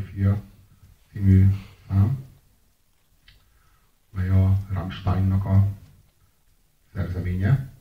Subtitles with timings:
[0.00, 0.42] 2, 3, 4
[1.12, 1.46] című
[1.88, 2.24] szám,
[4.10, 5.68] mely a Rammsteinnak a
[6.92, 7.72] szerzeménye,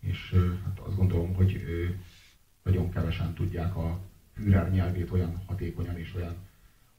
[0.00, 1.62] és hát azt gondolom, hogy
[2.62, 4.00] nagyon kevesen tudják a
[4.34, 6.36] Führer nyelvét olyan hatékonyan és olyan,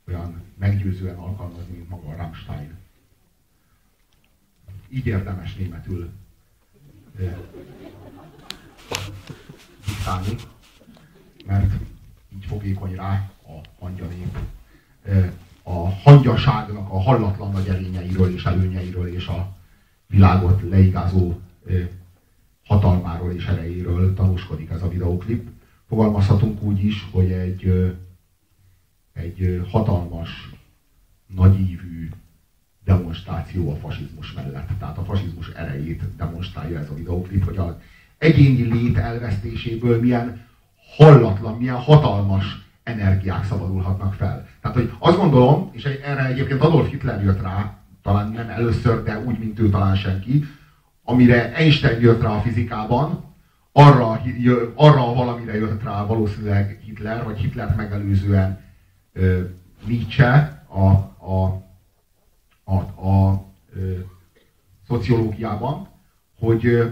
[0.07, 2.77] olyan meggyőzően alkalmazni, mint maga a Rammstein.
[4.89, 6.11] Így érdemes németül
[9.85, 10.35] diktálni,
[11.45, 11.73] mert
[12.35, 13.61] így fogékony rá a
[15.05, 15.25] Ö,
[15.63, 19.55] A hangyaságnak a hallatlan nagy erényeiről és előnyeiről és a
[20.07, 21.39] világot leigázó
[22.65, 25.49] hatalmáról és erejéről tanúskodik ez a videóklip.
[25.87, 27.93] Fogalmazhatunk úgy is, hogy egy,
[29.13, 30.49] egy hatalmas,
[31.35, 32.09] nagyívű
[32.83, 34.69] demonstráció a fasizmus mellett.
[34.79, 37.73] Tehát a fasizmus erejét demonstrálja ez a videóklip, hogy az
[38.17, 40.45] egyéni lét elvesztéséből milyen
[40.97, 44.47] hallatlan, milyen hatalmas energiák szabadulhatnak fel.
[44.61, 49.19] Tehát, hogy azt gondolom, és erre egyébként Adolf Hitler jött rá, talán nem először, de
[49.19, 50.45] úgy, mint ő talán senki,
[51.03, 53.33] amire Einstein jött rá a fizikában,
[53.71, 54.21] arra,
[54.75, 58.61] arra valamire jött rá valószínűleg Hitler, vagy Hitlert megelőzően
[59.13, 59.41] ö,
[59.85, 60.87] Nietzsche a,
[61.31, 61.63] a,
[62.63, 62.75] a,
[63.09, 63.45] a
[63.75, 63.93] ö,
[64.87, 65.87] szociológiában,
[66.39, 66.85] hogy ö,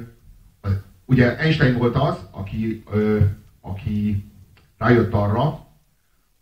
[1.05, 3.19] ugye Einstein volt az, aki, ö,
[3.61, 4.25] aki
[4.77, 5.62] rájött arra,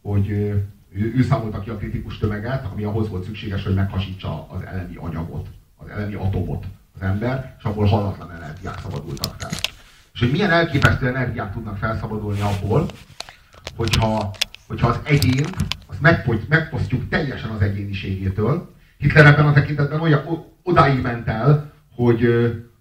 [0.01, 4.61] hogy ő, ő számolta ki a kritikus tömeget, ami ahhoz volt szükséges, hogy meghasítsa az
[4.63, 6.65] elemi anyagot, az elemi atomot
[6.95, 9.49] az ember, és abból hallatlan energiák szabadultak fel.
[10.13, 12.85] És hogy milyen elképesztő energiák tudnak felszabadulni abból,
[13.75, 14.31] hogyha,
[14.67, 15.55] hogyha az egyént,
[15.85, 18.73] azt megfogy, megfosztjuk teljesen az egyéniségétől.
[18.97, 22.25] Hitler ebben a tekintetben olyan, odáig ment el, hogy,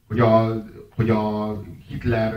[0.07, 0.65] hogy, a,
[0.95, 1.53] hogy a
[1.89, 2.35] Hitler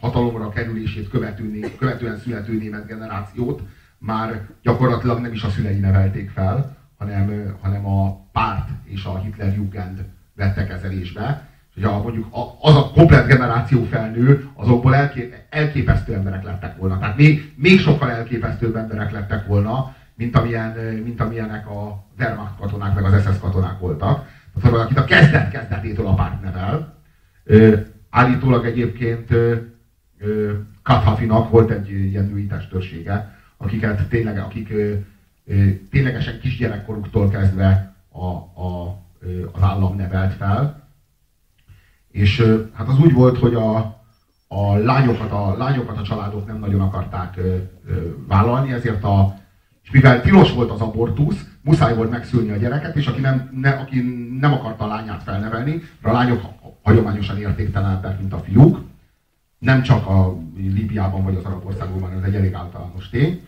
[0.00, 3.62] hatalomra kerülését követő, követően születő német generációt
[4.04, 9.54] már gyakorlatilag nem is a szülei nevelték fel, hanem, hanem a párt és a Hitler
[9.54, 10.04] Jugend
[10.34, 11.50] vette kezelésbe.
[11.74, 16.98] És a, mondjuk a, az a komplet generáció felnő, azokból elké, elképesztő emberek lettek volna.
[16.98, 20.70] Tehát még, még sokkal elképesztőbb emberek lettek volna, mint, amilyen,
[21.04, 24.28] mint amilyenek a Wehrmacht katonák, meg az SS katonák voltak.
[24.60, 26.94] Tehát akit a kezdet kezdetétől a párt nevel.
[27.44, 27.76] Ö,
[28.10, 29.54] állítólag egyébként ö,
[30.18, 30.52] ö,
[30.82, 34.92] Kadhafinak volt egy ilyen női testőrsége, akiket tényleg, akik ö,
[35.46, 38.26] ö, ténylegesen kisgyerekkoruktól kezdve a,
[38.62, 40.88] a, ö, az állam nevelt fel.
[42.10, 43.76] És ö, hát az úgy volt, hogy a,
[44.48, 47.56] a, lányokat, a lányokat a családok nem nagyon akarták ö,
[47.86, 49.38] ö, vállalni, ezért a,
[49.82, 53.70] és mivel tilos volt az abortusz, muszáj volt megszülni a gyereket, és aki nem, ne,
[53.70, 54.00] aki
[54.40, 56.40] nem akarta a lányát felnevelni, a lányok
[56.82, 58.78] hagyományosan értéktelenebbek, mint a fiúk,
[59.58, 63.46] nem csak a Líbiában vagy az arab országokban, ez egy elég általános tény.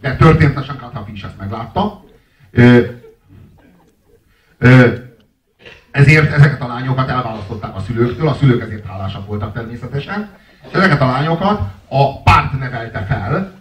[0.00, 2.04] De történetesen Kadhafi is ezt meglátta.
[5.90, 10.30] Ezért ezeket a lányokat elválasztották a szülőktől, a szülők ezért hálásak voltak természetesen,
[10.68, 13.52] és ezeket a lányokat a párt nevelte fel,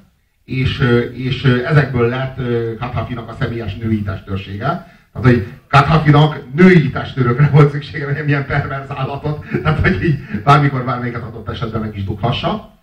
[0.46, 0.80] és,
[1.14, 4.66] és ezekből lett ö, Kadhafinak a személyes női testőrsége.
[5.14, 10.84] Tehát, hogy Kathafinak női testőrökre volt szüksége, nem ilyen perverz állatot, tehát hogy így bármikor
[10.84, 12.80] bármelyiket adott esetben meg is dughassa.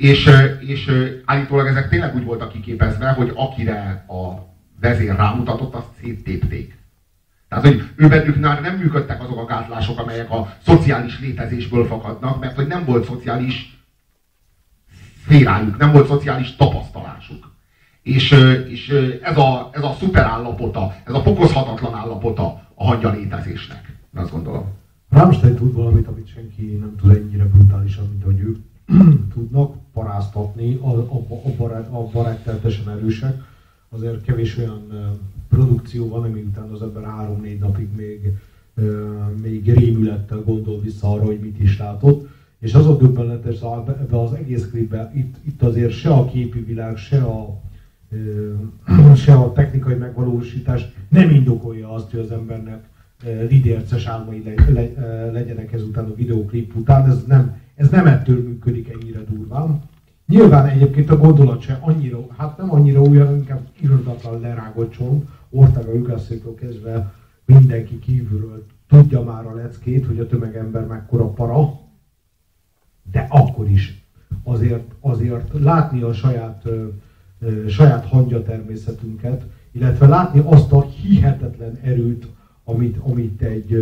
[0.00, 0.90] És, és
[1.24, 4.48] állítólag ezek tényleg úgy voltak kiképezve, hogy akire a
[4.80, 6.78] vezér rámutatott, azt széttépték.
[7.48, 12.40] Tehát, hogy ő bennük már nem működtek azok a gátlások, amelyek a szociális létezésből fakadnak,
[12.40, 13.84] mert hogy nem volt szociális
[15.22, 17.52] szférájuk, nem volt szociális tapasztalásuk.
[18.02, 18.30] És,
[18.68, 18.88] és
[19.22, 22.44] ez, a, ez a szuperállapota, ez a fokozhatatlan állapota
[22.74, 23.96] a hangya létezésnek.
[24.14, 24.72] Azt gondolom.
[25.10, 28.58] Rammstein tud valamit, amit senki nem tud ennyire brutálisan, mint hogy ők
[29.34, 33.42] tudnak paráztatni, a, barát, a barátteltesen erősek.
[33.88, 34.82] Azért kevés olyan
[35.48, 38.32] produkció van, ami után az ember három-négy napig még,
[39.42, 42.28] még rémülettel gondol vissza arra, hogy mit is látott.
[42.58, 46.96] És az a döbbenetes ebbe az egész klipben, itt, itt azért se a képi világ,
[46.96, 47.60] se a,
[49.14, 52.88] se a technikai megvalósítás nem indokolja azt, hogy az embernek
[53.48, 57.10] lidérces álmai le, le, legyenek ezután a videóklip után.
[57.10, 59.82] Ez nem, ez nem ettől működik ennyire durván.
[60.26, 65.94] Nyilván egyébként a gondolat se annyira, hát nem annyira olyan, inkább irodatlan lerágott csomag, Ortega
[65.94, 71.80] Jugászétól kezdve mindenki kívülről tudja már a leckét, hogy a tömegember mekkora para,
[73.12, 74.04] de akkor is
[74.42, 82.26] azért, azért látni a saját, ö, saját hangya természetünket, illetve látni azt a hihetetlen erőt,
[82.64, 83.72] amit, amit, egy,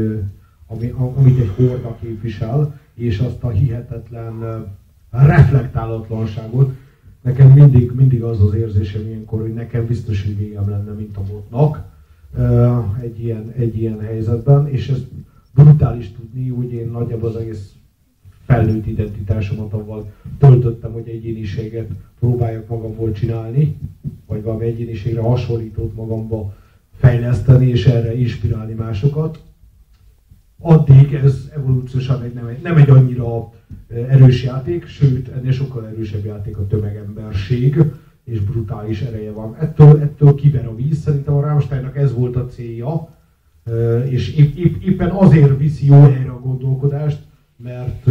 [0.68, 4.66] ami, amit egy horda képvisel, és azt a hihetetlen
[5.10, 6.72] reflektálatlanságot.
[7.20, 11.22] Nekem mindig, mindig az az érzésem ilyenkor, hogy nekem biztos, hogy végem lenne, mint a
[11.22, 11.84] botnak
[13.00, 15.04] egy ilyen, egy ilyen helyzetben, és ez
[15.54, 17.72] brutális tudni, hogy én nagyjából az egész
[18.46, 21.88] felnőtt identitásomat avval töltöttem, hogy egyéniséget
[22.18, 23.78] próbáljak magamból csinálni,
[24.26, 26.54] vagy valami egyéniségre hasonlítót magamba
[26.96, 29.42] fejleszteni, és erre inspirálni másokat.
[30.60, 33.52] Addig ez evolúciósan egy, nem, egy, nem egy annyira
[33.88, 37.82] erős játék, sőt, ennél sokkal erősebb játék a tömegemberség,
[38.24, 39.56] és brutális ereje van.
[39.56, 43.08] Ettől, ettől kiver a víz, szerintem a Rammsteinnak ez volt a célja,
[44.08, 47.18] és épp, épp, éppen azért viszi jó helyre a gondolkodást,
[47.56, 48.06] mert,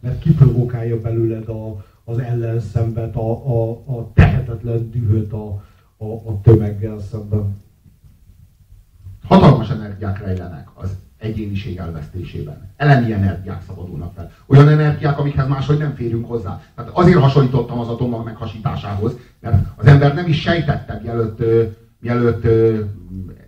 [0.00, 5.64] mert kiprovokálja belőled a, az ellenszembet, a, a, a tehetetlen dühöt a,
[5.96, 7.56] a, a tömeggel szemben.
[9.22, 12.70] Hatalmas energiák rejlenek az egyéniség elvesztésében.
[12.76, 14.30] Elemi energiák szabadulnak fel.
[14.46, 16.62] Olyan energiák, amikhez máshogy nem férünk hozzá.
[16.74, 21.42] Tehát azért hasonlítottam az atomag meghasításához, mert az ember nem is sejtette, mielőtt,
[22.00, 22.46] mielőtt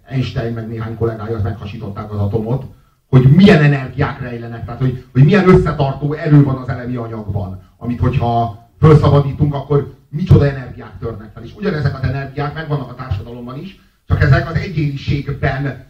[0.08, 2.64] Einstein meg néhány kollégája meghasították az atomot,
[3.06, 8.00] hogy milyen energiák rejlenek, tehát hogy, hogy milyen összetartó erő van az elemi anyagban, amit
[8.00, 11.42] hogyha felszabadítunk, akkor micsoda energiák törnek fel.
[11.42, 15.89] És ugyanezek az energiák megvannak a társadalomban is, csak ezek az egyéniségben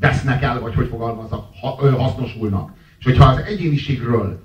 [0.00, 1.44] vesznek el, vagy hogy fogalmazok,
[1.96, 2.72] hasznosulnak.
[2.98, 4.42] És hogyha az egyéniségről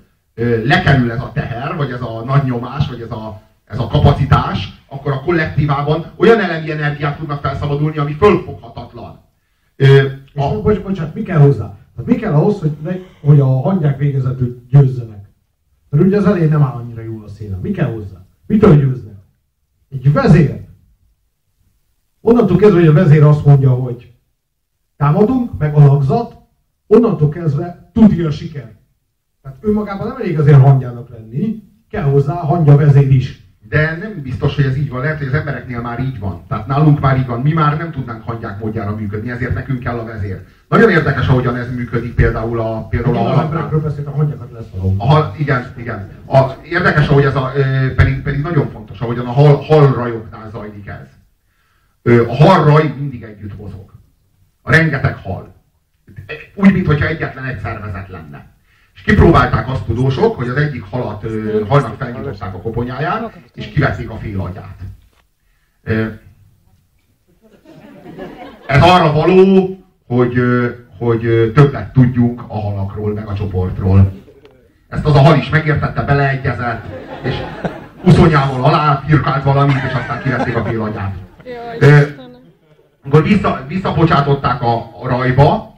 [0.64, 4.82] lekerül ez a teher, vagy ez a nagy nyomás, vagy ez a, ez a kapacitás,
[4.86, 9.20] akkor a kollektívában olyan elemi energiák tudnak felszabadulni, ami fölfoghatatlan.
[10.34, 10.60] a...
[10.62, 11.76] bocs, bocsánat, mi kell hozzá?
[11.96, 15.24] Tehát mi kell ahhoz, hogy, ne, hogy a hangyák végezetül győzzenek?
[15.90, 17.60] Mert ugye az elején nem áll annyira jól a szélen.
[17.60, 18.26] Mi kell hozzá?
[18.46, 19.14] Mitől győznek?
[19.90, 20.64] Egy vezér.
[22.20, 24.05] Onnantól kezdve, hogy a vezér azt mondja, hogy
[24.96, 26.36] támadunk, meg alakzat,
[26.86, 28.74] onnantól kezdve tudja a siker.
[29.42, 33.44] Tehát önmagában nem elég azért hangyának lenni, kell hozzá hangya vezér is.
[33.68, 35.00] De nem biztos, hogy ez így van.
[35.00, 36.42] Lehet, hogy az embereknél már így van.
[36.48, 37.40] Tehát nálunk már így van.
[37.40, 40.44] Mi már nem tudnánk hangyák módjára működni, ezért nekünk kell a vezér.
[40.68, 44.72] Nagyon érdekes, ahogyan ez működik például a például a, a emberekről beszélt, a hangyakat lesz
[44.98, 46.10] a, Igen, igen.
[46.26, 47.52] A, érdekes, ahogy ez a,
[47.96, 51.08] pedig, pedig nagyon fontos, ahogyan a hal, halrajoknál zajlik ez.
[52.28, 53.85] A halraj mindig együtt mozog.
[54.66, 55.54] A rengeteg hal.
[56.54, 58.46] Úgy, mintha egyetlen egy szervezet lenne.
[58.94, 61.24] És kipróbálták azt tudósok, hogy az egyik halat,
[61.68, 64.78] halnak felnyitották a koponyáján, és kivették a fél agyát.
[68.66, 70.40] Ez arra való, hogy,
[70.98, 74.12] hogy többet tudjunk a halakról, meg a csoportról.
[74.88, 76.84] Ezt az a hal is megértette, beleegyezett,
[77.22, 77.34] és
[78.04, 81.14] uszonyával alá firkált valamit, és aztán kivették a fél agyát.
[83.06, 85.74] Amikor vissza, visszabocsátották a, rajba,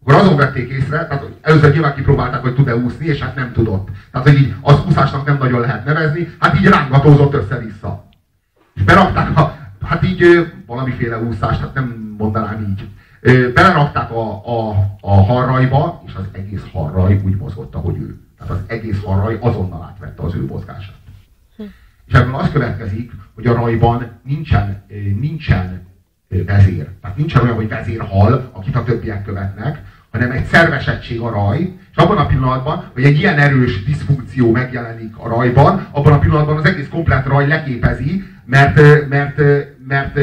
[0.00, 3.88] akkor azon vették észre, tehát először nyilván kipróbálták, hogy tud-e úszni, és hát nem tudott.
[4.12, 8.04] Tehát, hogy így az úszásnak nem nagyon lehet nevezni, hát így rángatózott össze-vissza.
[8.74, 12.88] És berakták a, hát így valamiféle úszást, hát nem mondanám így.
[13.54, 18.20] Belerakták a, a, a harrajba, és az egész harraj úgy mozgott, ahogy ő.
[18.38, 20.96] Tehát az egész harraj azonnal átvette az ő mozgását.
[21.56, 21.62] Hm.
[22.06, 24.84] És ebből az következik, hogy a rajban nincsen,
[25.20, 25.87] nincsen
[26.28, 26.88] vezér.
[27.02, 29.78] Tehát nincsen olyan, hogy vezérhal, akit a többiek követnek,
[30.10, 35.16] hanem egy szervesettség a raj, és abban a pillanatban, hogy egy ilyen erős diszfunkció megjelenik
[35.16, 39.40] a rajban, abban a pillanatban az egész komplet raj leképezi, mert, mert,
[39.86, 40.18] mert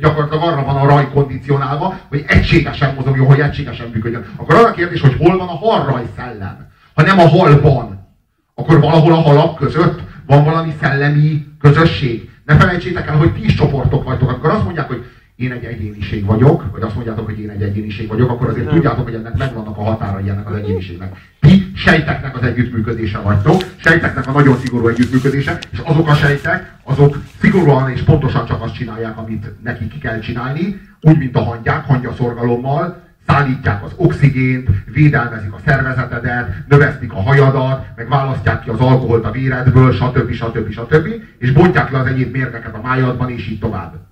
[0.00, 4.24] gyakorlatilag arra van a raj kondicionálva, hogy egységesen mozogjon, hogy egységesen működjön.
[4.36, 8.08] Akkor az a kérdés, hogy hol van a halraj szellem, ha nem a halban,
[8.54, 12.30] akkor valahol a halak között van valami szellemi közösség.
[12.44, 14.28] Ne felejtsétek el, hogy ti is csoportok vagytok.
[14.28, 15.04] Amikor azt mondják, hogy
[15.40, 19.04] én egy egyéniség vagyok, vagy azt mondjátok, hogy én egy egyéniség vagyok, akkor azért tudjátok,
[19.04, 21.16] hogy ennek megvannak a határai ennek az egyéniségnek.
[21.40, 27.16] Ti sejteknek az együttműködése vagytok, sejteknek a nagyon szigorú együttműködése, és azok a sejtek, azok
[27.40, 33.02] szigorúan és pontosan csak azt csinálják, amit nekik kell csinálni, úgy, mint a hangyák, hangyaszorgalommal,
[33.26, 39.30] szállítják az oxigént, védelmezik a szervezetedet, növesztik a hajadat, meg választják ki az alkoholt a
[39.30, 40.32] véredből, stb.
[40.32, 40.70] stb.
[40.70, 41.08] stb.
[41.38, 44.09] és bontják le az egyéb mérgeket a májadban, és így tovább.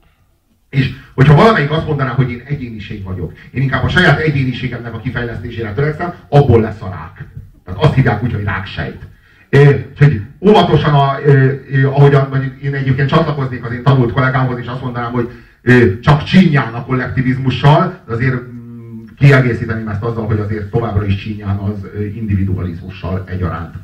[0.70, 5.00] És hogyha valamelyik azt mondaná, hogy én egyéniség vagyok, én inkább a saját egyéniségemnek a
[5.00, 7.26] kifejlesztésére törekszem, abból lesz a rák.
[7.64, 9.06] Tehát azt hívják úgy, hogy ráksejt.
[9.90, 11.16] Úgyhogy óvatosan, a,
[11.84, 15.30] ahogyan mondjuk én egyébként csatlakoznék az én tanult kollégámhoz, és azt mondanám, hogy
[16.00, 21.56] csak csinyán a kollektivizmussal, de azért mm, kiegészíteném ezt azzal, hogy azért továbbra is csinyán
[21.56, 23.74] az individualizmussal egyaránt.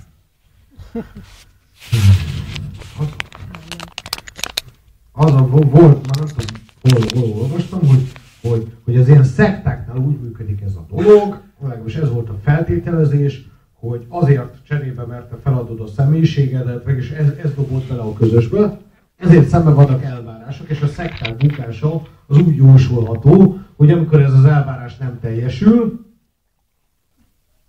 [5.13, 8.13] Az a vo- volt, már nem tudom, hol, hol olvastam, hogy,
[8.43, 13.49] hogy, hogy az ilyen szektáknál úgy működik ez a dolog, legalábbis ez volt a feltételezés,
[13.73, 18.13] hogy azért cserébe, mert te feladod a személyiségedet, meg és ez, ez dobott bele a
[18.13, 18.79] közösbe,
[19.17, 24.45] ezért szembe vannak elvárások, és a szekták bukása az úgy jósolható, hogy amikor ez az
[24.45, 26.05] elvárás nem teljesül,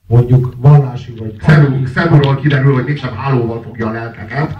[0.07, 1.35] mondjuk vallási vagy...
[1.93, 4.55] Szemülről kiderül, hogy mégsem hálóval fogja a lelkeket.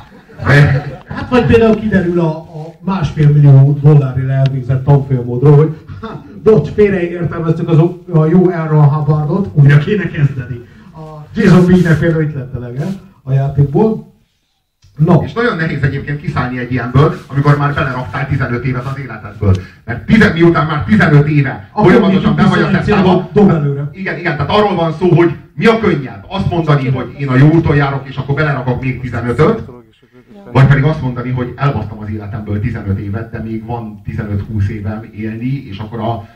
[1.08, 2.45] Hát vagy például kiderül a
[2.86, 7.78] másfél millió dollárért elvégzett tanfolyamodról, hogy ha, bocs, félreértelmeztük az,
[8.14, 10.62] a jó Aaron Hubbardot, újra kéne kezdeni.
[10.94, 12.86] A Jason Bean-nek például itt lett elege
[13.24, 14.14] a játékból.
[14.98, 19.56] No, És nagyon nehéz egyébként kiszállni egy ilyenből, amikor már beleraktál 15 évet az életedből.
[19.86, 23.50] Mert tizen, miután már 15 éve Akkor folyamatosan be vagy a 21 szektába, célba dob
[23.50, 23.90] előre.
[23.92, 26.26] igen, igen, tehát arról van szó, hogy mi a könnyebb?
[26.30, 29.64] Azt mondani, hogy én a jó úton járok, és akkor belerakok még 15-öt,
[30.52, 35.10] vagy pedig azt mondani, hogy elbasztam az életemből 15 évet, de még van 15-20 évem
[35.14, 36.28] élni, és akkor, a,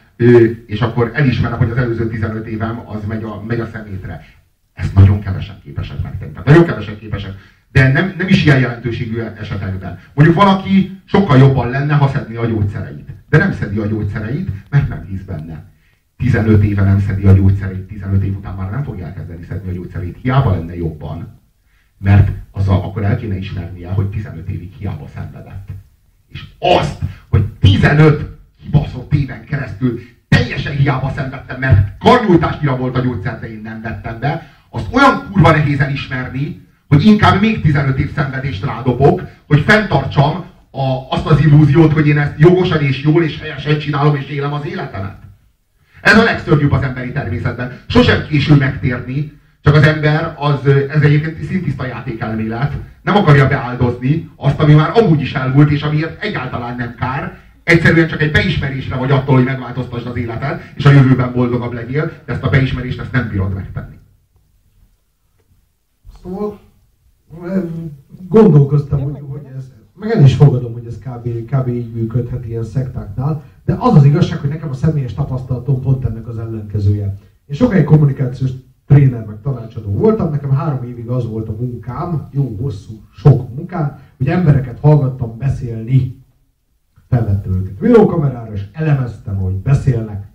[0.65, 4.25] és akkor elismerem, hogy az előző 15 évem az megy a, megy a szemétre.
[4.73, 6.31] Ezt nagyon kevesen képesek megtenni.
[6.31, 7.31] Tehát nagyon kevesen képesek.
[7.71, 9.99] De nem, nem is ilyen jelentőségű esetekben.
[10.13, 13.09] Mondjuk valaki sokkal jobban lenne, ha szedni a gyógyszereit.
[13.29, 15.67] De nem szedi a gyógyszereit, mert nem hisz benne.
[16.17, 19.73] 15 éve nem szedi a gyógyszereit, 15 év után már nem fogja elkezdeni szedni a
[19.73, 20.17] gyógyszereit.
[20.21, 21.38] Hiába lenne jobban.
[21.99, 25.69] Mert az a, akkor el kéne ismernie, hogy 15 évig hiába szenvedett.
[26.27, 33.39] És azt, hogy 15 kibaszott éven keresztül teljesen hiába szenvedtem, mert karnyújtásnyira volt a gyógyszer,
[33.39, 38.13] de én nem vettem be, azt olyan kurva nehéz elismerni, hogy inkább még 15 év
[38.13, 43.39] szenvedést rádobok, hogy fenntartsam a, azt az illúziót, hogy én ezt jogosan és jól és
[43.39, 45.17] helyesen csinálom és élem az életemet.
[46.01, 47.79] Ez a legszörnyűbb az emberi természetben.
[47.87, 54.59] Sosem késül megtérni, csak az ember, az, ez egyébként szintiszta játékelmélet, nem akarja beáldozni azt,
[54.59, 59.11] ami már amúgy is elmúlt, és amiért egyáltalán nem kár, egyszerűen csak egy beismerésre vagy
[59.11, 63.11] attól, hogy megváltoztasd az életed, és a jövőben boldogabb legyél, de ezt a beismerést ezt
[63.11, 63.95] nem bírod megtenni.
[66.21, 66.59] Szóval
[68.27, 71.67] gondolkoztam, hogy, hogy ez, meg el is fogadom, hogy ez kb, kb.
[71.67, 76.27] így működhet ilyen szektáknál, de az az igazság, hogy nekem a személyes tapasztalatom pont ennek
[76.27, 77.17] az ellenkezője.
[77.45, 78.51] Én sokáig kommunikációs
[78.89, 83.99] tréner meg tanácsadó voltam, nekem három évig az volt a munkám, jó, hosszú, sok munkám,
[84.17, 86.23] hogy embereket hallgattam beszélni.
[87.07, 90.27] Felvettem őket videókamerára, és elemeztem, hogy beszélnek.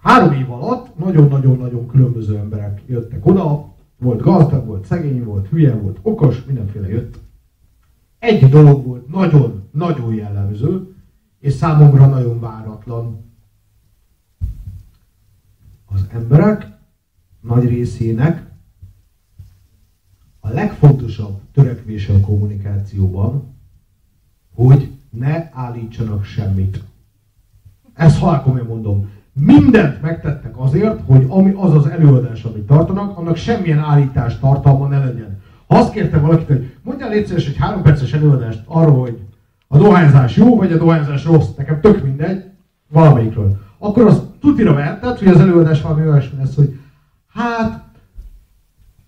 [0.00, 5.98] Három év alatt nagyon-nagyon-nagyon különböző emberek jöttek oda, volt gazdag, volt szegény, volt hülye, volt
[6.02, 7.18] okos, mindenféle jött.
[8.18, 10.94] Egy dolog volt nagyon-nagyon jellemző,
[11.40, 13.27] és számomra nagyon váratlan.
[15.92, 16.66] Az emberek
[17.40, 18.46] nagy részének
[20.40, 23.56] a legfontosabb törekvése a kommunikációban,
[24.54, 26.84] hogy ne állítsanak semmit.
[27.94, 29.10] Ezt halkomolyan mondom.
[29.32, 34.98] Mindent megtettek azért, hogy ami, az az előadás, amit tartanak, annak semmilyen állítás tartalma ne
[34.98, 35.40] legyen.
[35.66, 39.18] Ha azt kérte valakit, hogy mondjál légy szíves egy három perces előadást arról, hogy
[39.68, 42.44] a dohányzás jó, vagy a dohányzás rossz, nekem tök mindegy,
[42.88, 43.58] valamelyikről.
[43.78, 46.80] Akkor az tutira vehetted, hogy az előadás valami olyasmi lesz, hogy
[47.34, 47.84] hát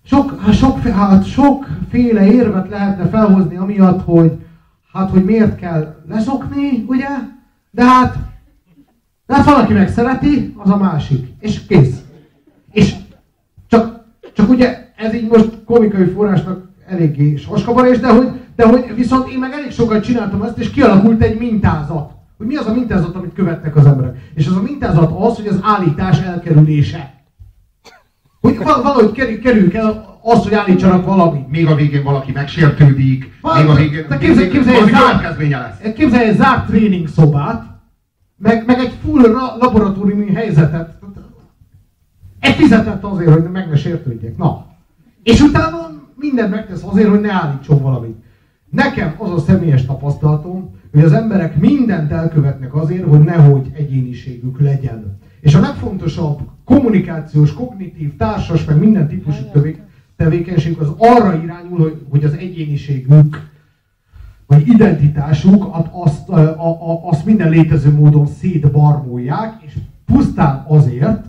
[0.03, 4.31] sok, hát sok, hát sokféle érvet lehetne felhozni amiatt, hogy
[4.93, 7.07] hát, hogy miért kell leszokni, ugye?
[7.71, 8.15] De hát,
[9.25, 11.33] de hát valaki megszereti, az a másik.
[11.39, 12.01] És kész.
[12.71, 12.95] És
[13.67, 19.29] csak, csak ugye ez így most komikai forrásnak eléggé soskabarés, de hogy, de hogy viszont
[19.29, 22.11] én meg elég sokat csináltam ezt, és kialakult egy mintázat.
[22.41, 24.17] Hogy mi az a mintázat, amit követnek az emberek.
[24.35, 27.13] És az a mintázat az, hogy az állítás elkerülése.
[28.39, 31.49] Hogy valahogy kerül, kerüljük el azt, hogy állítsanak valamit.
[31.49, 35.15] Még a végén valaki megsértődik, Van, még a végén de képzelj, képzelj, valami egy zárt-
[35.15, 35.93] következménye lesz.
[35.93, 37.63] Képzelj egy zárt tréning szobát,
[38.37, 40.99] meg, meg egy full ra- laboratóriumi helyzetet.
[42.39, 44.37] Egy fizetett azért, hogy meg ne sértődjek.
[44.37, 44.65] Na.
[45.23, 45.77] És utána
[46.15, 48.15] mindent megtesz azért, hogy ne állítson valamit.
[48.69, 55.17] Nekem az a személyes tapasztalatom, hogy az emberek mindent elkövetnek azért, hogy nehogy egyéniségük legyen.
[55.39, 59.81] És a legfontosabb kommunikációs, kognitív, társas, meg minden típusú tevé-
[60.15, 63.49] tevékenység az arra irányul, hogy, hogy az egyéniségük
[64.51, 71.25] vagy identitásukat azt, a, a, azt minden létező módon szétbarmolják, és pusztán azért,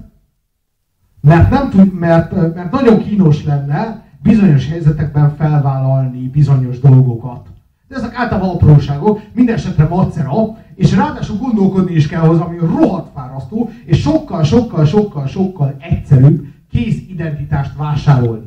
[1.20, 7.51] mert, nem tud, mert, mert nagyon kínos lenne bizonyos helyzetekben felvállalni bizonyos dolgokat.
[7.92, 13.12] De ezek általában apróságok, minden esetre macera, és ráadásul gondolkodni is kell hozzá, ami rohadt
[13.14, 18.46] fárasztó, és sokkal, sokkal, sokkal, sokkal egyszerűbb kész identitást vásárolni.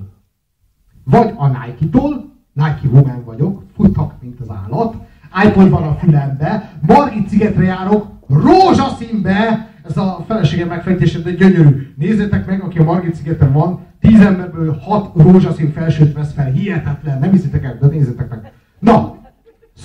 [1.04, 4.96] Vagy a Nike-tól, Nike woman vagyok, futok, mint az állat,
[5.46, 11.94] iPod van a fülembe, Margit szigetre járok, rózsaszínbe, ez a feleségem megfejtése, de gyönyörű.
[11.98, 17.20] Nézzétek meg, aki a Margit szigeten van, tíz emberből hat rózsaszín felsőt vesz fel, hihetetlen,
[17.20, 18.52] nem hiszitek el, de nézzétek meg.
[18.80, 19.24] Na,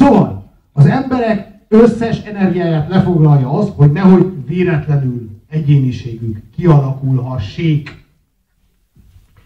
[0.00, 8.04] szóval, az emberek összes energiáját lefoglalja az, hogy nehogy véletlenül egyéniségük kialakulhassék.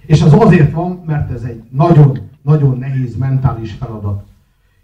[0.07, 4.25] És az azért van, mert ez egy nagyon-nagyon nehéz mentális feladat.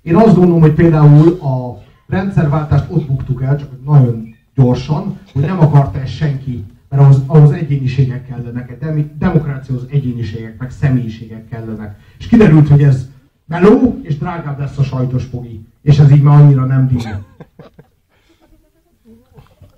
[0.03, 5.61] Én azt gondolom, hogy például a rendszerváltást ott buktuk el, csak nagyon gyorsan, hogy nem
[5.61, 11.99] akarta ezt senki, mert ahhoz, ahhoz egyéniségek kellenek, dem- demokráciához egyéniségek, meg személyiségek kellenek.
[12.19, 13.09] És kiderült, hogy ez
[13.51, 15.67] meló, és drágább lesz a sajtos pogi.
[15.81, 17.03] És ez így már annyira nem díj.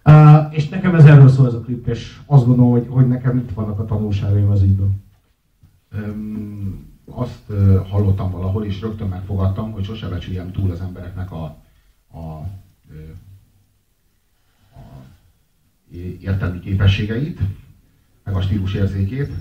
[0.04, 3.36] Uh, és nekem ez erről szól ez a klip, és azt gondolom, hogy, hogy nekem
[3.36, 5.04] itt vannak a tanulságaim az ügyben.
[5.90, 11.56] Öm, azt ö, hallottam valahol, és rögtön megfogadtam, hogy sose becsüljem túl az embereknek a,
[12.10, 12.48] a, a
[15.92, 17.40] é- értelmi képességeit,
[18.24, 19.32] meg a stílusérzékét,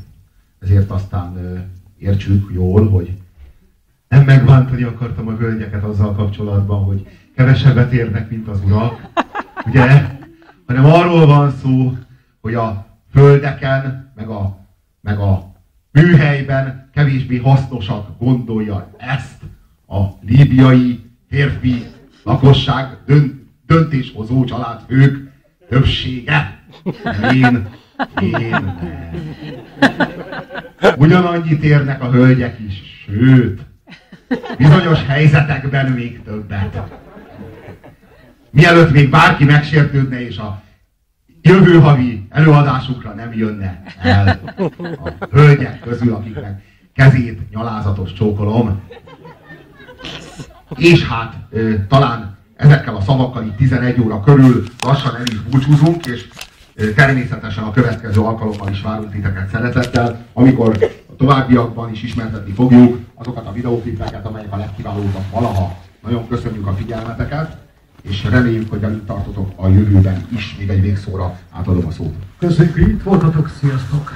[0.60, 1.60] ezért aztán ö,
[1.98, 3.21] értsük jól, hogy
[4.12, 9.08] nem megbántani akartam a hölgyeket azzal kapcsolatban, hogy kevesebbet érnek, mint az urak,
[9.66, 10.06] ugye?
[10.68, 11.98] Hanem arról van szó,
[12.42, 14.58] hogy a földeken, meg a,
[15.02, 15.54] meg a
[15.92, 19.42] műhelyben kevésbé hasznosak gondolja ezt
[19.88, 21.86] a líbiai férfi
[22.24, 23.34] lakosság dönt,
[23.66, 25.32] döntéshozó családfők
[25.70, 26.64] többsége.
[27.34, 27.68] Én,
[28.22, 28.80] én.
[30.98, 33.70] Ugyanannyit érnek a hölgyek is, sőt,
[34.58, 36.82] bizonyos helyzetekben még többet.
[38.52, 40.62] Mielőtt még bárki megsértődne és a
[41.42, 44.40] jövő havi előadásukra nem jönne el
[44.76, 46.62] a hölgyek közül, akiknek
[46.94, 48.82] kezét nyalázatos csókolom.
[50.76, 51.36] És hát
[51.88, 56.28] talán ezekkel a szavakkal itt 11 óra körül lassan el is búcsúzunk, és
[56.96, 60.78] természetesen a következő alkalommal is várunk titeket szeretettel, amikor
[61.10, 65.78] a továbbiakban is ismertetni fogjuk azokat a videóklipeket, amelyek a legkiválóbbak valaha.
[66.04, 67.58] Nagyon köszönjük a figyelmeteket,
[68.02, 70.56] és reméljük, hogy velünk tartotok a jövőben is.
[70.58, 72.14] Még egy végszóra átadom a szót.
[72.40, 74.12] Köszönjük, hogy itt voltatok, sziasztok!